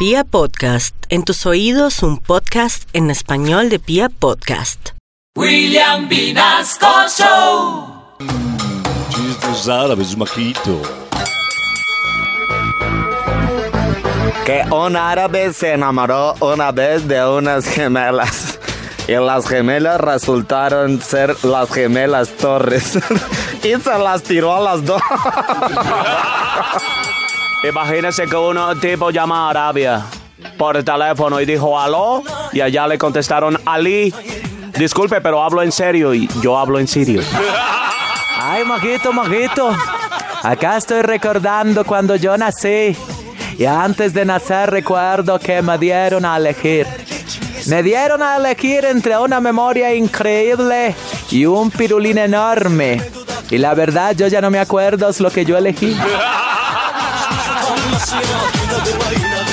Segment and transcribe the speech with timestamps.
[0.00, 4.92] Pia Podcast, en tus oídos un podcast en español de Pia Podcast.
[5.36, 8.16] William Vinasco Show.
[9.10, 10.80] Chistes árabes, Maquito.
[14.46, 18.58] Que un árabe se enamoró una vez de unas gemelas.
[19.06, 22.98] Y las gemelas resultaron ser las gemelas Torres.
[23.62, 25.02] y se las tiró a las dos.
[27.62, 30.06] Imagínese que un tipo llama a Arabia
[30.56, 34.14] por teléfono y dijo aló y allá le contestaron Ali.
[34.78, 37.22] Disculpe, pero hablo en serio y yo hablo en serio.
[38.42, 39.76] Ay, majito, majito.
[40.42, 42.96] Acá estoy recordando cuando yo nací.
[43.58, 46.86] Y antes de nacer recuerdo que me dieron a elegir.
[47.66, 50.94] Me dieron a elegir entre una memoria increíble
[51.30, 53.02] y un pirulín enorme.
[53.50, 55.94] Y la verdad yo ya no me acuerdo es lo que yo elegí.
[57.80, 59.50] 話を聞かせばいいな